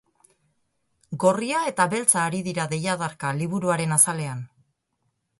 [1.23, 4.41] Gorria eta beltza ari dira deiadarka liburuaren azalean,